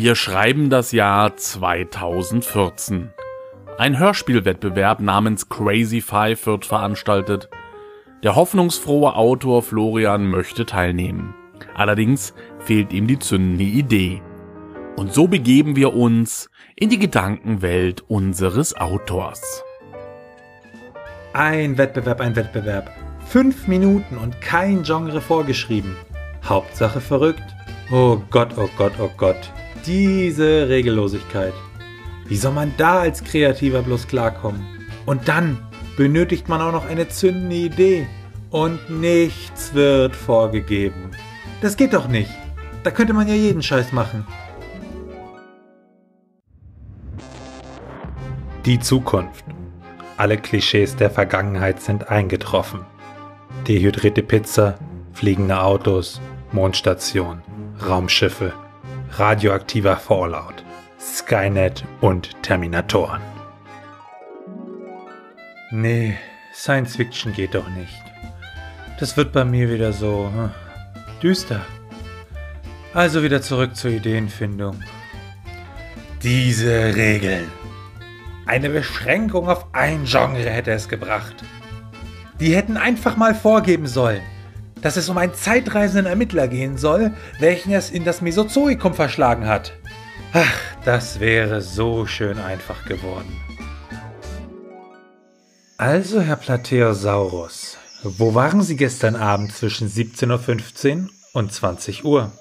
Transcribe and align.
Wir 0.00 0.14
schreiben 0.14 0.70
das 0.70 0.92
Jahr 0.92 1.36
2014. 1.36 3.10
Ein 3.78 3.98
Hörspielwettbewerb 3.98 5.00
namens 5.00 5.48
Crazy 5.48 6.00
Five 6.00 6.46
wird 6.46 6.66
veranstaltet. 6.66 7.48
Der 8.22 8.36
hoffnungsfrohe 8.36 9.16
Autor 9.16 9.64
Florian 9.64 10.28
möchte 10.28 10.66
teilnehmen. 10.66 11.34
Allerdings 11.74 12.32
fehlt 12.60 12.92
ihm 12.92 13.08
die 13.08 13.18
zündende 13.18 13.64
Idee. 13.64 14.22
Und 14.94 15.12
so 15.12 15.26
begeben 15.26 15.74
wir 15.74 15.92
uns 15.94 16.48
in 16.76 16.90
die 16.90 17.00
Gedankenwelt 17.00 18.04
unseres 18.06 18.76
Autors. 18.76 19.64
Ein 21.32 21.76
Wettbewerb, 21.76 22.20
ein 22.20 22.36
Wettbewerb. 22.36 22.88
Fünf 23.26 23.66
Minuten 23.66 24.16
und 24.16 24.40
kein 24.40 24.84
Genre 24.84 25.20
vorgeschrieben. 25.20 25.96
Hauptsache 26.44 27.00
verrückt. 27.00 27.42
Oh 27.90 28.22
Gott, 28.30 28.50
oh 28.56 28.68
Gott, 28.76 28.92
oh 29.00 29.10
Gott. 29.16 29.52
Diese 29.86 30.68
Regellosigkeit. 30.68 31.54
Wie 32.26 32.36
soll 32.36 32.52
man 32.52 32.74
da 32.76 33.00
als 33.00 33.24
Kreativer 33.24 33.82
bloß 33.82 34.06
klarkommen? 34.06 34.66
Und 35.06 35.28
dann 35.28 35.58
benötigt 35.96 36.48
man 36.48 36.60
auch 36.60 36.72
noch 36.72 36.86
eine 36.86 37.08
zündende 37.08 37.56
Idee. 37.56 38.06
Und 38.50 38.90
nichts 38.90 39.74
wird 39.74 40.14
vorgegeben. 40.14 41.10
Das 41.60 41.76
geht 41.76 41.94
doch 41.94 42.08
nicht. 42.08 42.30
Da 42.82 42.90
könnte 42.90 43.12
man 43.12 43.28
ja 43.28 43.34
jeden 43.34 43.62
Scheiß 43.62 43.92
machen. 43.92 44.26
Die 48.64 48.78
Zukunft. 48.78 49.44
Alle 50.16 50.36
Klischees 50.36 50.96
der 50.96 51.10
Vergangenheit 51.10 51.80
sind 51.80 52.08
eingetroffen. 52.08 52.80
Dehydrierte 53.66 54.22
Pizza, 54.22 54.78
fliegende 55.12 55.60
Autos, 55.60 56.20
Mondstation, 56.52 57.42
Raumschiffe, 57.86 58.52
radioaktiver 59.10 59.96
Fallout, 59.96 60.64
Skynet 61.00 61.84
und 62.00 62.42
Terminatoren. 62.42 63.22
Nee, 65.70 66.16
Science 66.54 66.96
Fiction 66.96 67.32
geht 67.32 67.54
doch 67.54 67.68
nicht. 67.70 68.02
Das 68.98 69.16
wird 69.16 69.32
bei 69.32 69.44
mir 69.44 69.70
wieder 69.70 69.92
so 69.92 70.30
hm, 70.32 70.50
düster. 71.22 71.60
Also 72.94 73.22
wieder 73.22 73.42
zurück 73.42 73.76
zur 73.76 73.90
Ideenfindung. 73.90 74.82
Diese 76.22 76.96
Regeln. 76.96 77.50
Eine 78.46 78.70
Beschränkung 78.70 79.48
auf 79.48 79.66
ein 79.72 80.04
Genre 80.04 80.48
hätte 80.50 80.72
es 80.72 80.88
gebracht. 80.88 81.44
Die 82.40 82.56
hätten 82.56 82.76
einfach 82.76 83.16
mal 83.16 83.34
vorgeben 83.34 83.86
sollen, 83.86 84.22
dass 84.82 84.96
es 84.96 85.08
um 85.08 85.18
einen 85.18 85.34
zeitreisenden 85.34 86.06
Ermittler 86.06 86.48
gehen 86.48 86.78
soll, 86.78 87.12
welchen 87.38 87.72
es 87.72 87.90
in 87.90 88.04
das 88.04 88.20
Mesozoikum 88.20 88.94
verschlagen 88.94 89.46
hat. 89.46 89.72
Ach, 90.32 90.60
das 90.84 91.20
wäre 91.20 91.62
so 91.62 92.06
schön 92.06 92.38
einfach 92.38 92.84
geworden. 92.84 93.32
Also, 95.76 96.20
Herr 96.20 96.36
Plateosaurus, 96.36 97.78
wo 98.02 98.34
waren 98.34 98.62
Sie 98.62 98.76
gestern 98.76 99.16
Abend 99.16 99.52
zwischen 99.52 99.88
17.15 99.88 101.04
Uhr 101.04 101.08
und 101.34 101.52
20 101.52 102.04
Uhr? 102.04 102.32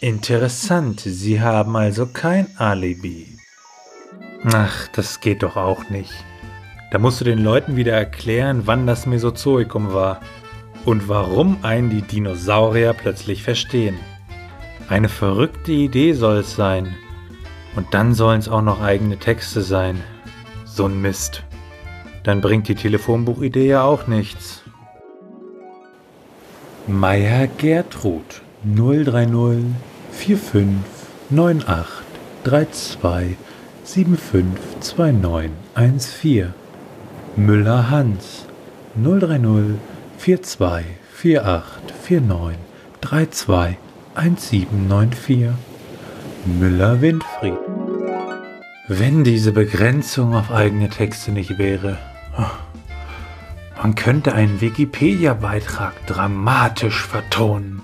Interessant, 0.00 1.00
Sie 1.00 1.40
haben 1.40 1.76
also 1.76 2.06
kein 2.06 2.48
Alibi. 2.58 3.38
Ach, 4.52 4.88
das 4.88 5.20
geht 5.20 5.42
doch 5.42 5.56
auch 5.56 5.88
nicht. 5.88 6.12
Da 6.90 6.98
musst 6.98 7.20
du 7.20 7.24
den 7.24 7.42
Leuten 7.42 7.76
wieder 7.76 7.92
erklären, 7.92 8.62
wann 8.66 8.86
das 8.86 9.06
Mesozoikum 9.06 9.92
war 9.92 10.20
und 10.84 11.08
warum 11.08 11.58
einen 11.62 11.90
die 11.90 12.02
Dinosaurier 12.02 12.92
plötzlich 12.92 13.42
verstehen. 13.42 13.96
Eine 14.88 15.08
verrückte 15.08 15.72
Idee 15.72 16.12
soll 16.12 16.38
es 16.38 16.54
sein. 16.54 16.94
Und 17.74 17.92
dann 17.94 18.14
sollen 18.14 18.38
es 18.38 18.48
auch 18.48 18.62
noch 18.62 18.80
eigene 18.80 19.18
Texte 19.18 19.62
sein. 19.62 20.00
So 20.64 20.86
ein 20.86 21.00
Mist. 21.00 21.42
Dann 22.22 22.40
bringt 22.40 22.68
die 22.68 22.74
Telefonbuchidee 22.74 23.66
ja 23.66 23.82
auch 23.82 24.06
nichts. 24.06 24.62
Meier 26.86 27.46
Gertrud 27.46 28.42
030 28.64 29.64
45 30.12 30.74
98 31.30 32.04
32 32.44 33.36
752914. 33.84 36.63
Müller 37.36 37.90
Hans 37.90 38.46
030 38.94 39.80
42 40.18 41.40
48 41.40 42.20
49 42.20 42.58
32 43.00 43.76
1794. 44.14 45.48
Müller 46.46 47.00
Winfried. 47.00 47.58
Wenn 48.86 49.24
diese 49.24 49.50
Begrenzung 49.50 50.36
auf 50.36 50.52
eigene 50.52 50.88
Texte 50.88 51.32
nicht 51.32 51.58
wäre, 51.58 51.98
man 53.82 53.96
könnte 53.96 54.32
einen 54.32 54.60
Wikipedia-Beitrag 54.60 56.06
dramatisch 56.06 57.04
vertonen. 57.04 57.82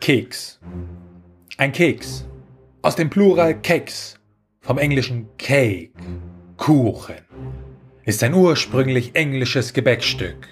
Keks. 0.00 0.60
Ein 1.56 1.72
Keks 1.72 2.26
aus 2.82 2.96
dem 2.96 3.08
Plural 3.08 3.54
Keks, 3.54 4.20
vom 4.60 4.76
englischen 4.76 5.26
Cake, 5.38 5.90
Kuchen, 6.56 7.16
ist 8.04 8.22
ein 8.22 8.34
ursprünglich 8.34 9.16
englisches 9.16 9.72
Gebäckstück. 9.72 10.48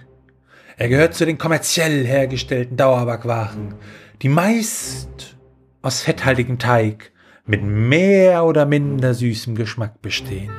Er 0.76 0.88
gehört 0.88 1.14
zu 1.14 1.24
den 1.24 1.38
kommerziell 1.38 2.04
hergestellten 2.04 2.76
Dauerbackwaren, 2.76 3.74
die 4.20 4.28
meist 4.28 5.36
aus 5.80 6.02
fetthaltigem 6.02 6.58
Teig 6.58 7.12
mit 7.46 7.62
mehr 7.62 8.44
oder 8.44 8.66
minder 8.66 9.14
süßem 9.14 9.54
Geschmack 9.54 10.00
bestehen. 10.02 10.50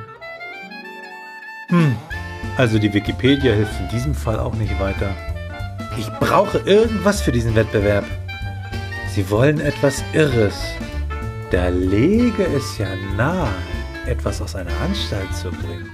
Hm, 1.68 1.96
also 2.56 2.78
die 2.78 2.92
Wikipedia 2.92 3.52
hilft 3.52 3.80
in 3.80 3.88
diesem 3.88 4.14
Fall 4.14 4.38
auch 4.38 4.54
nicht 4.54 4.78
weiter. 4.80 5.14
Ich 5.98 6.08
brauche 6.20 6.58
irgendwas 6.58 7.20
für 7.20 7.32
diesen 7.32 7.54
Wettbewerb. 7.54 8.04
Sie 9.14 9.28
wollen 9.30 9.60
etwas 9.60 10.02
Irres, 10.12 10.58
da 11.50 11.68
lege 11.68 12.44
es 12.56 12.78
ja 12.78 12.88
nahe, 13.16 13.48
etwas 14.06 14.40
aus 14.40 14.54
einer 14.54 14.78
Anstalt 14.82 15.34
zu 15.34 15.50
bringen. 15.50 15.90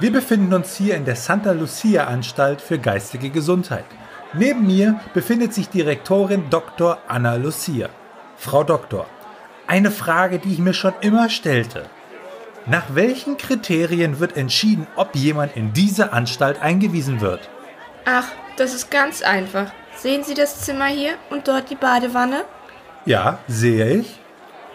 Wir 0.00 0.12
befinden 0.12 0.52
uns 0.52 0.76
hier 0.76 0.96
in 0.96 1.04
der 1.04 1.16
Santa 1.16 1.52
Lucia 1.52 2.06
Anstalt 2.06 2.60
für 2.60 2.78
geistige 2.78 3.30
Gesundheit. 3.30 3.84
Neben 4.32 4.66
mir 4.66 5.00
befindet 5.14 5.54
sich 5.54 5.68
Direktorin 5.68 6.50
Dr. 6.50 6.98
Anna 7.06 7.36
Lucia. 7.36 7.88
Frau 8.36 8.64
Doktor, 8.64 9.06
eine 9.66 9.90
Frage, 9.90 10.38
die 10.38 10.52
ich 10.52 10.58
mir 10.58 10.74
schon 10.74 10.94
immer 11.02 11.28
stellte. 11.28 11.84
Nach 12.66 12.84
welchen 12.94 13.36
Kriterien 13.36 14.20
wird 14.20 14.36
entschieden, 14.36 14.86
ob 14.96 15.14
jemand 15.14 15.56
in 15.56 15.72
diese 15.72 16.12
Anstalt 16.12 16.60
eingewiesen 16.60 17.20
wird? 17.20 17.48
Ach, 18.04 18.28
das 18.56 18.74
ist 18.74 18.90
ganz 18.90 19.22
einfach. 19.22 19.70
Sehen 19.96 20.24
Sie 20.24 20.34
das 20.34 20.60
Zimmer 20.60 20.86
hier 20.86 21.14
und 21.30 21.46
dort 21.46 21.70
die 21.70 21.76
Badewanne? 21.76 22.44
Ja, 23.04 23.38
sehe 23.46 23.98
ich. 23.98 24.21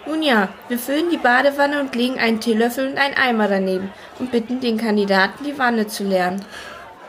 Nun 0.07 0.23
ja, 0.23 0.47
wir 0.69 0.79
füllen 0.79 1.09
die 1.12 1.18
Badewanne 1.18 1.81
und 1.81 1.94
legen 1.94 2.18
einen 2.18 2.40
Teelöffel 2.40 2.88
und 2.88 2.97
einen 2.97 3.16
Eimer 3.16 3.50
daneben 3.50 3.91
und 4.19 4.31
bitten 4.31 4.62
den 4.62 4.78
Kandidaten, 4.78 5.44
die 5.44 5.59
Wanne 5.59 5.88
zu 5.88 6.06
leeren. 6.06 6.45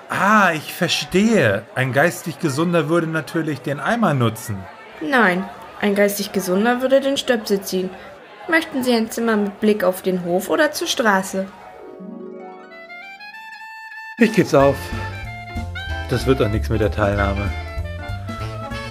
Ah, 0.08 0.52
ich 0.52 0.74
verstehe. 0.74 1.64
Ein 1.76 1.92
geistig 1.92 2.40
Gesunder 2.40 2.88
würde 2.88 3.06
natürlich 3.06 3.60
den 3.60 3.78
Eimer 3.78 4.14
nutzen. 4.14 4.56
Nein, 5.00 5.48
ein 5.80 5.94
geistig 5.94 6.32
Gesunder 6.32 6.82
würde 6.82 7.00
den 7.00 7.16
Stöpsel 7.16 7.60
ziehen. 7.60 7.90
Möchten 8.48 8.82
Sie 8.82 8.92
ein 8.92 9.10
Zimmer 9.10 9.36
mit 9.36 9.60
Blick 9.60 9.84
auf 9.84 10.02
den 10.02 10.24
Hof 10.24 10.48
oder 10.50 10.72
zur 10.72 10.88
Straße? 10.88 11.46
Ich 14.18 14.32
geb's 14.32 14.54
auf. 14.54 14.76
Das 16.10 16.26
wird 16.26 16.40
doch 16.40 16.48
nichts 16.48 16.68
mit 16.68 16.80
der 16.80 16.90
Teilnahme. 16.90 17.48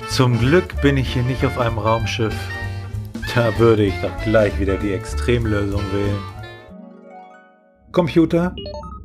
Zum 0.09 0.39
Glück 0.39 0.81
bin 0.81 0.95
ich 0.95 1.11
hier 1.11 1.23
nicht 1.23 1.43
auf 1.43 1.59
einem 1.59 1.79
Raumschiff. 1.79 2.35
Da 3.37 3.55
würde 3.59 3.85
ich 3.85 3.93
doch 4.01 4.23
gleich 4.23 4.59
wieder 4.59 4.77
die 4.77 4.93
Extremlösung 4.93 5.83
wählen. 5.93 6.17
Computer, 7.91 8.55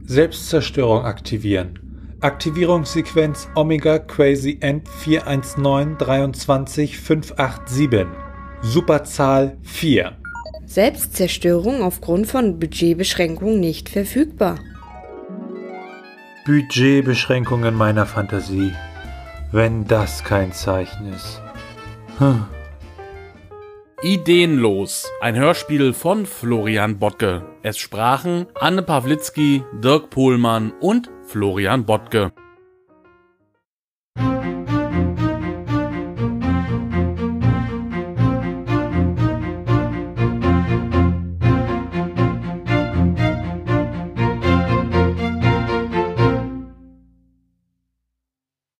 Selbstzerstörung 0.07 1.05
aktivieren. 1.05 2.17
Aktivierungssequenz 2.23 3.51
Omega 3.55 3.99
Crazy 3.99 4.57
End 4.63 4.89
419 4.89 5.99
23 5.99 6.97
587. 6.97 8.07
Superzahl 8.63 9.59
4. 9.65 10.13
Selbstzerstörung 10.65 11.83
aufgrund 11.83 12.27
von 12.27 12.59
Budgetbeschränkungen 12.59 13.61
nicht 13.61 13.91
verfügbar. 13.91 14.59
Budgetbeschränkungen 16.47 17.75
meiner 17.75 18.07
Fantasie. 18.07 18.73
Wenn 19.51 19.87
das 19.87 20.25
kein 20.25 20.55
Zeichen 20.55 21.13
ist. 21.13 21.43
Hm. 22.17 22.47
Ideenlos. 24.05 25.09
Ein 25.21 25.37
Hörspiel 25.37 25.93
von 25.93 26.27
Florian 26.27 26.99
Bottke. 26.99 27.47
Es 27.63 27.79
sprachen 27.79 28.49
Anne 28.55 28.83
Pawlitzki, 28.83 29.63
Dirk 29.81 30.11
Pohlmann 30.11 30.73
und 30.81 31.09
Florian 31.29 31.87
Bottke. 31.87 32.33